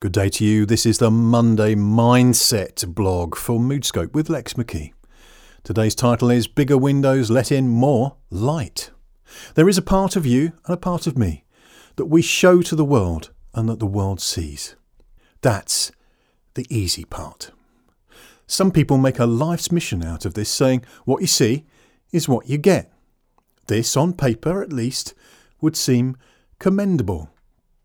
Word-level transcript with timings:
Good 0.00 0.12
day 0.12 0.30
to 0.30 0.46
you. 0.46 0.64
This 0.64 0.86
is 0.86 0.96
the 0.96 1.10
Monday 1.10 1.74
Mindset 1.74 2.94
blog 2.94 3.36
for 3.36 3.60
Moodscope 3.60 4.14
with 4.14 4.30
Lex 4.30 4.54
McKee. 4.54 4.94
Today's 5.62 5.94
title 5.94 6.30
is 6.30 6.46
Bigger 6.46 6.78
Windows 6.78 7.30
Let 7.30 7.52
In 7.52 7.68
More 7.68 8.16
Light. 8.30 8.92
There 9.56 9.68
is 9.68 9.76
a 9.76 9.82
part 9.82 10.16
of 10.16 10.24
you 10.24 10.52
and 10.64 10.72
a 10.72 10.78
part 10.78 11.06
of 11.06 11.18
me 11.18 11.44
that 11.96 12.06
we 12.06 12.22
show 12.22 12.62
to 12.62 12.74
the 12.74 12.82
world 12.82 13.30
and 13.52 13.68
that 13.68 13.78
the 13.78 13.84
world 13.84 14.22
sees. 14.22 14.74
That's 15.42 15.92
the 16.54 16.64
easy 16.70 17.04
part. 17.04 17.50
Some 18.46 18.70
people 18.70 18.96
make 18.96 19.18
a 19.18 19.26
life's 19.26 19.70
mission 19.70 20.02
out 20.02 20.24
of 20.24 20.32
this, 20.32 20.48
saying 20.48 20.82
what 21.04 21.20
you 21.20 21.26
see 21.26 21.66
is 22.10 22.26
what 22.26 22.48
you 22.48 22.56
get. 22.56 22.90
This, 23.66 23.98
on 23.98 24.14
paper 24.14 24.62
at 24.62 24.72
least, 24.72 25.12
would 25.60 25.76
seem 25.76 26.16
commendable, 26.58 27.28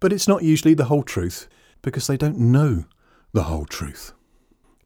but 0.00 0.12
it's 0.12 0.26
not 0.26 0.42
usually 0.42 0.74
the 0.74 0.86
whole 0.86 1.04
truth 1.04 1.48
because 1.82 2.06
they 2.06 2.16
don't 2.16 2.38
know 2.38 2.84
the 3.32 3.44
whole 3.44 3.64
truth. 3.64 4.12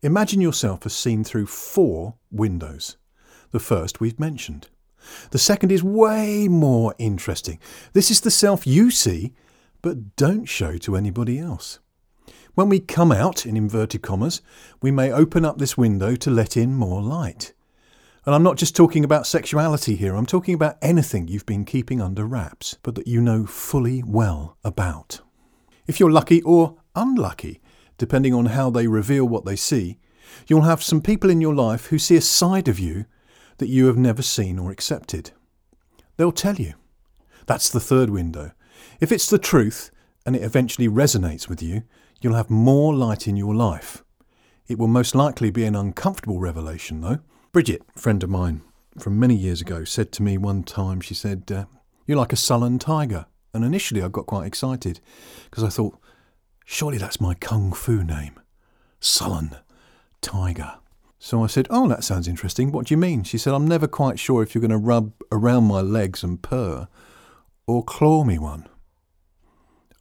Imagine 0.02 0.40
yourself 0.40 0.84
as 0.84 0.92
seen 0.92 1.24
through 1.24 1.46
four 1.46 2.14
windows. 2.30 2.96
The 3.52 3.60
first 3.60 4.00
we've 4.00 4.20
mentioned. 4.20 4.68
The 5.30 5.38
second 5.38 5.72
is 5.72 5.82
way 5.82 6.48
more 6.48 6.94
interesting. 6.98 7.58
This 7.92 8.10
is 8.10 8.20
the 8.20 8.30
self 8.30 8.66
you 8.66 8.90
see, 8.90 9.32
but 9.82 10.16
don't 10.16 10.46
show 10.46 10.76
to 10.78 10.96
anybody 10.96 11.38
else. 11.38 11.78
When 12.54 12.68
we 12.68 12.80
come 12.80 13.10
out, 13.10 13.46
in 13.46 13.56
inverted 13.56 14.02
commas, 14.02 14.40
we 14.80 14.90
may 14.90 15.10
open 15.10 15.44
up 15.44 15.58
this 15.58 15.76
window 15.76 16.14
to 16.16 16.30
let 16.30 16.56
in 16.56 16.74
more 16.74 17.02
light. 17.02 17.52
And 18.26 18.34
I'm 18.34 18.42
not 18.42 18.56
just 18.56 18.76
talking 18.76 19.04
about 19.04 19.26
sexuality 19.26 19.96
here, 19.96 20.14
I'm 20.14 20.24
talking 20.24 20.54
about 20.54 20.78
anything 20.80 21.28
you've 21.28 21.46
been 21.46 21.64
keeping 21.64 22.00
under 22.00 22.24
wraps, 22.24 22.78
but 22.82 22.94
that 22.94 23.08
you 23.08 23.20
know 23.20 23.44
fully 23.44 24.02
well 24.02 24.56
about. 24.64 25.20
If 25.86 26.00
you're 26.00 26.10
lucky 26.10 26.40
or 26.42 26.76
unlucky, 26.94 27.60
depending 27.98 28.34
on 28.34 28.46
how 28.46 28.70
they 28.70 28.86
reveal 28.86 29.26
what 29.26 29.44
they 29.44 29.56
see, 29.56 29.98
you'll 30.46 30.62
have 30.62 30.82
some 30.82 31.00
people 31.00 31.30
in 31.30 31.40
your 31.40 31.54
life 31.54 31.86
who 31.86 31.98
see 31.98 32.16
a 32.16 32.20
side 32.20 32.68
of 32.68 32.78
you 32.78 33.06
that 33.58 33.68
you 33.68 33.86
have 33.86 33.96
never 33.96 34.22
seen 34.22 34.58
or 34.58 34.70
accepted. 34.70 35.30
They'll 36.16 36.32
tell 36.32 36.56
you. 36.56 36.74
That's 37.46 37.68
the 37.68 37.80
third 37.80 38.10
window. 38.10 38.52
If 39.00 39.12
it's 39.12 39.28
the 39.28 39.38
truth 39.38 39.90
and 40.24 40.34
it 40.34 40.42
eventually 40.42 40.88
resonates 40.88 41.48
with 41.48 41.62
you, 41.62 41.82
you'll 42.20 42.34
have 42.34 42.50
more 42.50 42.94
light 42.94 43.28
in 43.28 43.36
your 43.36 43.54
life. 43.54 44.02
It 44.66 44.78
will 44.78 44.88
most 44.88 45.14
likely 45.14 45.50
be 45.50 45.64
an 45.64 45.76
uncomfortable 45.76 46.40
revelation, 46.40 47.00
though. 47.02 47.18
Bridget, 47.52 47.82
a 47.94 47.98
friend 47.98 48.22
of 48.22 48.30
mine 48.30 48.62
from 48.98 49.20
many 49.20 49.34
years 49.34 49.60
ago, 49.60 49.84
said 49.84 50.10
to 50.12 50.22
me 50.22 50.38
one 50.38 50.62
time, 50.62 51.00
she 51.00 51.14
said, 51.14 51.50
uh, 51.52 51.66
You're 52.06 52.18
like 52.18 52.32
a 52.32 52.36
sullen 52.36 52.78
tiger. 52.78 53.26
And 53.52 53.64
initially 53.64 54.02
I 54.02 54.08
got 54.08 54.26
quite 54.26 54.46
excited 54.46 55.00
because 55.44 55.62
I 55.62 55.68
thought, 55.68 55.98
surely 56.64 56.98
that's 56.98 57.20
my 57.20 57.34
kung 57.34 57.72
fu 57.72 58.02
name. 58.02 58.40
Sullen 59.00 59.56
tiger. 60.20 60.74
So 61.18 61.42
I 61.42 61.46
said, 61.46 61.66
Oh, 61.70 61.88
that 61.88 62.04
sounds 62.04 62.28
interesting. 62.28 62.72
What 62.72 62.86
do 62.86 62.94
you 62.94 62.98
mean? 62.98 63.22
She 63.22 63.38
said, 63.38 63.54
I'm 63.54 63.68
never 63.68 63.86
quite 63.86 64.18
sure 64.18 64.42
if 64.42 64.54
you're 64.54 64.60
going 64.60 64.70
to 64.70 64.76
rub 64.78 65.12
around 65.32 65.64
my 65.64 65.80
legs 65.80 66.22
and 66.22 66.42
purr 66.42 66.88
or 67.66 67.82
claw 67.82 68.24
me 68.24 68.38
one. 68.38 68.66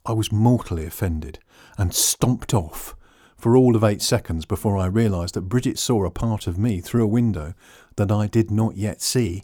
I 0.05 0.11
was 0.11 0.31
mortally 0.31 0.85
offended 0.85 1.39
and 1.77 1.93
stomped 1.93 2.53
off 2.53 2.95
for 3.37 3.55
all 3.55 3.75
of 3.75 3.83
eight 3.83 4.01
seconds 4.01 4.45
before 4.45 4.77
I 4.77 4.85
realised 4.85 5.35
that 5.35 5.49
Bridget 5.49 5.79
saw 5.79 6.05
a 6.05 6.11
part 6.11 6.47
of 6.47 6.57
me 6.57 6.81
through 6.81 7.03
a 7.03 7.07
window 7.07 7.53
that 7.95 8.11
I 8.11 8.27
did 8.27 8.51
not 8.51 8.75
yet 8.75 9.01
see, 9.01 9.43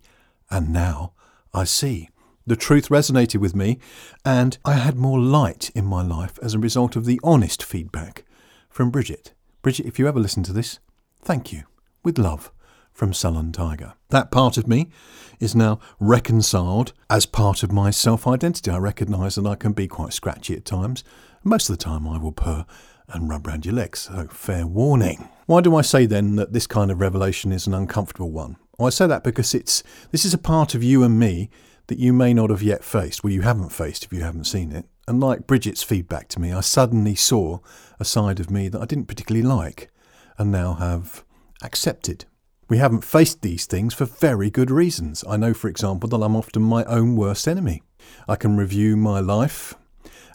and 0.50 0.73
now 0.73 1.14
I 1.53 1.64
see. 1.64 2.09
The 2.50 2.55
truth 2.55 2.89
resonated 2.89 3.39
with 3.39 3.55
me, 3.55 3.78
and 4.25 4.58
I 4.66 4.73
had 4.73 4.95
more 4.95 5.19
light 5.19 5.69
in 5.75 5.86
my 5.86 6.02
life 6.02 6.39
as 6.42 6.56
a 6.56 6.59
result 6.59 6.95
of 6.95 7.06
the 7.06 7.19
honest 7.23 7.61
feedback 7.61 8.25
from 8.72 8.89
Bridget. 8.89 9.33
Bridget, 9.61 9.86
if 9.86 10.00
you 10.00 10.08
ever 10.08 10.19
listen 10.19 10.41
to 10.45 10.52
this, 10.52 10.80
thank 11.22 11.53
you. 11.53 11.66
With 12.03 12.17
love 12.17 12.52
from 12.91 13.14
Sullen 13.14 13.52
Tiger. 13.52 13.94
That 14.09 14.31
part 14.31 14.58
of 14.58 14.67
me 14.67 14.89
is 15.39 15.53
now 15.53 15.79
reconciled 16.00 16.91
as 17.07 17.28
part 17.28 17.62
of 17.62 17.72
my 17.72 17.91
self 17.91 18.25
identity. 18.25 18.72
I 18.72 18.79
recognise 18.79 19.35
that 19.35 19.46
I 19.46 19.53
can 19.53 19.73
be 19.73 19.88
quite 19.88 20.13
scratchy 20.13 20.56
at 20.56 20.66
times. 20.66 21.03
Most 21.44 21.69
of 21.69 21.78
the 21.78 21.84
time, 21.84 22.07
I 22.07 22.18
will 22.18 22.31
purr 22.31 22.66
and 23.09 23.29
rub 23.29 23.46
round 23.46 23.68
your 23.68 23.75
legs, 23.75 24.00
so 24.00 24.25
fair 24.31 24.66
warning. 24.66 25.29
Why 25.46 25.62
do 25.62 25.75
I 25.75 25.84
say 25.84 26.07
then 26.07 26.35
that 26.38 26.53
this 26.53 26.66
kind 26.66 26.90
of 26.90 27.00
revelation 27.00 27.52
is 27.52 27.68
an 27.68 27.75
uncomfortable 27.75 28.31
one? 28.31 28.57
Well, 28.79 28.88
I 28.88 28.90
say 28.90 29.06
that 29.06 29.23
because 29.23 29.53
it's 29.53 29.84
this 30.09 30.25
is 30.25 30.34
a 30.34 30.40
part 30.40 30.73
of 30.73 30.84
you 30.84 31.03
and 31.03 31.19
me 31.19 31.52
that 31.89 32.00
you 32.00 32.13
may 32.13 32.33
not 32.33 32.50
have 32.50 32.63
yet 32.63 32.83
faced. 32.83 33.23
Well, 33.23 33.33
you 33.33 33.41
haven't 33.41 33.69
faced 33.69 34.05
if 34.05 34.13
you 34.13 34.22
haven't 34.22 34.45
seen 34.45 34.72
it. 34.72 34.85
And 35.07 35.19
like 35.19 35.47
Bridget's 35.47 35.83
feedback 35.83 36.27
to 36.29 36.39
me, 36.39 36.53
I 36.53 36.61
suddenly 36.61 37.16
saw 37.16 37.59
a 38.00 38.05
side 38.05 38.39
of 38.39 38.50
me 38.50 38.69
that 38.69 38.81
I 38.81 38.85
didn't 38.85 39.07
particularly 39.07 39.45
like 39.45 39.89
and 40.38 40.51
now 40.51 40.75
have 40.75 41.23
accepted. 41.61 42.25
We 42.69 42.78
haven't 42.78 43.03
faced 43.03 43.41
these 43.41 43.66
things 43.66 43.94
for 43.95 44.05
very 44.05 44.51
good 44.51 44.69
reasons. 44.69 45.23
I 45.28 45.35
know, 45.35 45.53
for 45.53 45.67
example, 45.67 46.07
that 46.09 46.23
I'm 46.23 46.35
often 46.35 46.61
my 46.61 46.85
own 46.85 47.16
worst 47.16 47.47
enemy. 47.47 47.81
I 48.28 48.35
can 48.35 48.55
review 48.55 48.95
my 48.95 49.19
life 49.19 49.73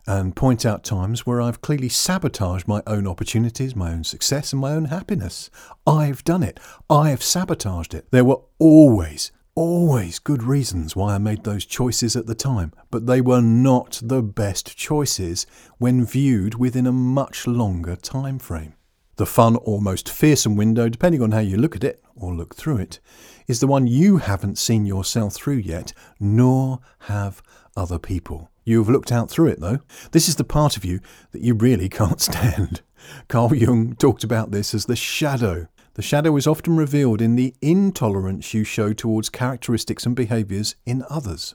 and 0.06 0.36
point 0.36 0.66
out 0.66 0.84
times 0.84 1.24
where 1.24 1.40
I've 1.40 1.62
clearly 1.62 1.88
sabotaged 1.88 2.68
my 2.68 2.82
own 2.86 3.06
opportunities, 3.06 3.74
my 3.74 3.92
own 3.92 4.04
success, 4.04 4.52
and 4.52 4.60
my 4.60 4.72
own 4.72 4.86
happiness. 4.86 5.50
I've 5.86 6.24
done 6.24 6.42
it. 6.42 6.60
I've 6.90 7.22
sabotaged 7.22 7.94
it. 7.94 8.10
There 8.10 8.24
were 8.24 8.40
always, 8.58 9.32
always 9.54 10.18
good 10.18 10.42
reasons 10.42 10.96
why 10.96 11.14
I 11.14 11.18
made 11.18 11.44
those 11.44 11.64
choices 11.64 12.16
at 12.16 12.26
the 12.26 12.34
time, 12.34 12.72
but 12.90 13.06
they 13.06 13.20
were 13.20 13.40
not 13.40 14.00
the 14.02 14.22
best 14.22 14.76
choices 14.76 15.46
when 15.78 16.04
viewed 16.04 16.56
within 16.56 16.86
a 16.86 16.92
much 16.92 17.46
longer 17.46 17.96
time 17.96 18.38
frame. 18.38 18.74
The 19.16 19.26
fun, 19.26 19.56
almost 19.56 20.08
fearsome 20.08 20.56
window, 20.56 20.88
depending 20.88 21.22
on 21.22 21.30
how 21.30 21.38
you 21.38 21.56
look 21.56 21.76
at 21.76 21.84
it 21.84 22.02
or 22.16 22.34
look 22.34 22.56
through 22.56 22.78
it, 22.78 22.98
is 23.46 23.60
the 23.60 23.68
one 23.68 23.86
you 23.86 24.16
haven't 24.16 24.58
seen 24.58 24.86
yourself 24.86 25.34
through 25.34 25.58
yet, 25.58 25.92
nor 26.18 26.80
have 27.00 27.40
other 27.76 27.98
people. 27.98 28.50
You 28.64 28.78
have 28.78 28.88
looked 28.88 29.12
out 29.12 29.30
through 29.30 29.48
it, 29.48 29.60
though. 29.60 29.80
This 30.10 30.28
is 30.28 30.36
the 30.36 30.44
part 30.44 30.76
of 30.76 30.84
you 30.84 31.00
that 31.30 31.42
you 31.42 31.54
really 31.54 31.88
can't 31.88 32.20
stand. 32.20 32.82
Carl 33.28 33.54
Jung 33.54 33.94
talked 33.94 34.24
about 34.24 34.50
this 34.50 34.74
as 34.74 34.86
the 34.86 34.96
shadow. 34.96 35.68
The 35.94 36.02
shadow 36.02 36.36
is 36.36 36.48
often 36.48 36.76
revealed 36.76 37.22
in 37.22 37.36
the 37.36 37.54
intolerance 37.62 38.52
you 38.52 38.64
show 38.64 38.92
towards 38.92 39.28
characteristics 39.28 40.04
and 40.04 40.16
behaviours 40.16 40.74
in 40.84 41.04
others. 41.08 41.54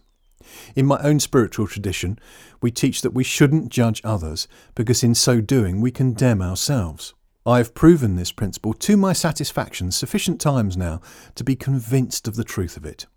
In 0.78 0.86
my 0.86 0.98
own 1.02 1.20
spiritual 1.20 1.68
tradition, 1.68 2.18
we 2.62 2.72
teach 2.72 3.02
that 3.02 3.14
we 3.14 3.26
shouldn't 3.26 3.68
judge 3.68 4.02
others 4.06 4.48
because 4.76 5.04
in 5.04 5.14
so 5.14 5.42
doing 5.42 5.82
we 5.82 5.92
condemn 5.92 6.42
ourselves. 6.42 7.14
I 7.46 7.58
have 7.58 7.74
proven 7.74 8.16
this 8.16 8.32
principle 8.32 8.74
to 8.76 8.96
my 8.96 9.12
satisfaction 9.12 9.92
sufficient 9.92 10.40
times 10.40 10.78
now 10.78 11.02
to 11.36 11.44
be 11.44 11.58
convinced 11.58 12.26
of 12.26 12.38
the 12.38 12.46
truth 12.46 12.78
of 12.78 12.86
it. 12.86 13.08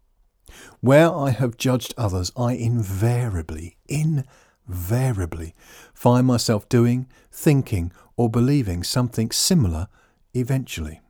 Where 0.81 1.13
I 1.15 1.31
have 1.31 1.57
judged 1.57 1.95
others, 1.97 2.33
I 2.37 2.55
invariably, 2.55 3.77
invariably 3.89 5.55
find 5.95 6.27
myself 6.27 6.69
doing, 6.69 7.07
thinking, 7.31 7.93
or 8.17 8.29
believing 8.29 8.83
something 8.83 9.31
similar 9.31 9.87
eventually. 10.35 11.02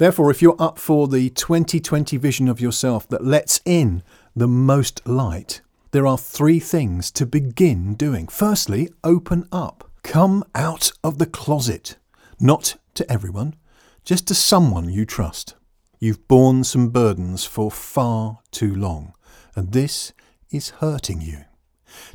Therefore, 0.00 0.30
if 0.30 0.40
you're 0.40 0.56
up 0.58 0.78
for 0.78 1.08
the 1.08 1.28
2020 1.28 2.16
vision 2.16 2.48
of 2.48 2.58
yourself 2.58 3.06
that 3.08 3.22
lets 3.22 3.60
in 3.66 4.02
the 4.34 4.48
most 4.48 5.06
light, 5.06 5.60
there 5.90 6.06
are 6.06 6.16
three 6.16 6.58
things 6.58 7.10
to 7.10 7.26
begin 7.26 7.96
doing. 7.96 8.26
Firstly, 8.26 8.88
open 9.04 9.46
up. 9.52 9.90
Come 10.02 10.42
out 10.54 10.90
of 11.04 11.18
the 11.18 11.26
closet. 11.26 11.98
Not 12.40 12.76
to 12.94 13.12
everyone, 13.12 13.56
just 14.02 14.26
to 14.28 14.34
someone 14.34 14.88
you 14.88 15.04
trust. 15.04 15.54
You've 15.98 16.26
borne 16.26 16.64
some 16.64 16.88
burdens 16.88 17.44
for 17.44 17.70
far 17.70 18.38
too 18.50 18.74
long, 18.74 19.12
and 19.54 19.72
this 19.72 20.14
is 20.50 20.70
hurting 20.80 21.20
you. 21.20 21.44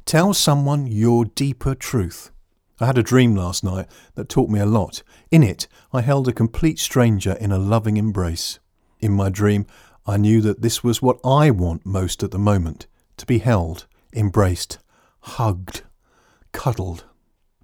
Tell 0.06 0.34
someone 0.34 0.88
your 0.88 1.24
deeper 1.24 1.76
truth. 1.76 2.32
I 2.80 2.88
had 2.88 2.98
a 2.98 3.04
dream 3.04 3.36
last 3.36 3.64
night 3.64 3.88
that 4.16 4.28
taught 4.28 4.50
me 4.50 4.60
a 4.60 4.66
lot. 4.66 5.02
In 5.32 5.44
it, 5.44 5.68
I 5.94 6.02
held 6.02 6.28
a 6.28 6.34
complete 6.34 6.78
stranger 6.78 7.34
in 7.34 7.52
a 7.52 7.58
loving 7.58 7.96
embrace. 7.96 8.60
In 9.00 9.14
my 9.14 9.30
dream, 9.30 9.66
I 10.06 10.18
knew 10.18 10.42
that 10.42 10.62
this 10.62 10.84
was 10.84 11.02
what 11.02 11.20
I 11.24 11.52
want 11.52 11.86
most 11.86 12.22
at 12.22 12.32
the 12.32 12.38
moment 12.38 12.88
to 13.18 13.26
be 13.26 13.38
held, 13.38 13.88
embraced, 14.14 14.78
hugged, 15.20 15.84
cuddled. 16.52 17.06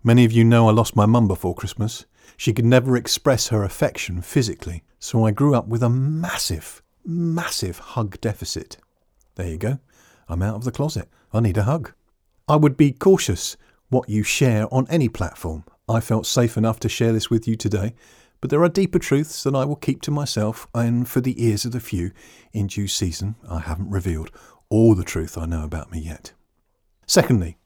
Many 0.04 0.24
of 0.24 0.32
you 0.32 0.44
know 0.46 0.70
I 0.70 0.72
lost 0.72 0.96
my 0.96 1.06
mum 1.06 1.28
before 1.28 1.56
Christmas. 1.56 2.06
She 2.38 2.54
could 2.54 2.66
never 2.66 2.96
express 2.96 3.50
her 3.50 3.64
affection 3.64 4.22
physically, 4.22 4.84
so 4.98 5.26
I 5.26 5.32
grew 5.32 5.54
up 5.54 5.68
with 5.68 5.84
a 5.84 5.90
massive, 5.90 6.82
massive 7.06 7.80
hug 7.80 8.20
deficit. 8.22 8.78
There 9.36 9.48
you 9.48 9.58
go. 9.58 9.80
I'm 10.30 10.42
out 10.42 10.56
of 10.56 10.64
the 10.64 10.72
closet. 10.72 11.10
I 11.34 11.42
need 11.42 11.58
a 11.58 11.64
hug. 11.64 11.92
I 12.48 12.56
would 12.56 12.78
be 12.78 12.92
cautious 12.94 13.58
what 13.92 14.10
you 14.10 14.24
share 14.24 14.68
on 14.74 14.88
any 14.90 15.08
platform. 15.08 15.64
I 15.88 16.00
felt 16.00 16.26
safe 16.26 16.58
enough 16.58 16.80
to 16.80 16.90
share 16.90 17.14
this 17.14 17.30
with 17.30 17.48
you 17.48 17.56
today, 17.56 17.94
but 18.40 18.50
there 18.50 18.64
are 18.64 18.70
deeper 18.70 18.98
truths 18.98 19.44
that 19.44 19.54
I 19.54 19.66
will 19.66 19.76
keep 19.76 20.02
to 20.02 20.12
myself 20.12 20.68
and 20.74 21.08
for 21.08 21.22
the 21.22 21.46
ears 21.46 21.66
of 21.66 21.74
the 21.74 21.80
few. 21.80 22.12
In 22.54 22.66
due 22.66 22.88
season, 22.88 23.36
I 23.48 23.60
haven't 23.60 23.92
revealed 23.92 24.32
all 24.70 24.96
the 24.96 25.04
truth 25.04 25.38
I 25.38 25.46
know 25.46 25.64
about 25.64 25.92
me 25.92 26.00
yet. 26.00 26.32
Secondly, 27.06 27.58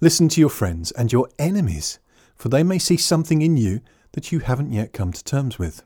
listen 0.00 0.28
to 0.28 0.40
your 0.40 0.50
friends 0.50 0.92
and 0.92 1.12
your 1.12 1.28
enemies 1.38 1.98
for 2.40 2.48
they 2.48 2.62
may 2.62 2.78
see 2.78 2.96
something 2.96 3.42
in 3.42 3.58
you 3.58 3.82
that 4.12 4.32
you 4.32 4.38
haven't 4.38 4.72
yet 4.72 4.94
come 4.94 5.12
to 5.12 5.22
terms 5.22 5.58
with. 5.58 5.82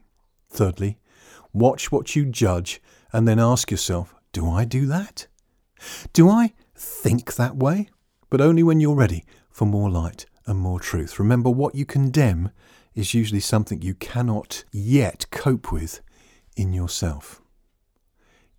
Thirdly, 0.48 0.98
watch 1.52 1.90
what 1.90 2.14
you 2.14 2.24
judge 2.24 2.80
and 3.12 3.26
then 3.26 3.40
ask 3.40 3.72
yourself, 3.72 4.14
do 4.32 4.48
I 4.48 4.64
do 4.64 4.86
that? 4.86 5.26
Do 6.12 6.28
I 6.28 6.52
think 6.76 7.34
that 7.34 7.56
way? 7.56 7.88
But 8.34 8.40
only 8.40 8.64
when 8.64 8.80
you're 8.80 8.96
ready 8.96 9.24
for 9.48 9.64
more 9.64 9.88
light 9.88 10.26
and 10.44 10.58
more 10.58 10.80
truth. 10.80 11.20
Remember, 11.20 11.50
what 11.50 11.76
you 11.76 11.86
condemn 11.86 12.50
is 12.92 13.14
usually 13.14 13.38
something 13.38 13.80
you 13.80 13.94
cannot 13.94 14.64
yet 14.72 15.26
cope 15.30 15.70
with 15.70 16.00
in 16.56 16.72
yourself. 16.72 17.40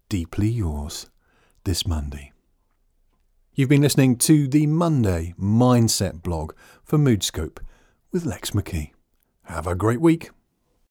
Deeply 0.07 0.47
yours 0.47 1.09
this 1.65 1.85
Monday. 1.85 2.31
You've 3.53 3.67
been 3.67 3.81
listening 3.81 4.15
to 4.19 4.47
the 4.47 4.65
Monday 4.65 5.33
Mindset 5.37 6.23
blog 6.23 6.53
for 6.85 6.97
Moodscope 6.97 7.59
with 8.13 8.25
Lex 8.25 8.51
McKee. 8.51 8.91
Have 9.43 9.67
a 9.67 9.75
great 9.75 9.99
week. 9.99 10.29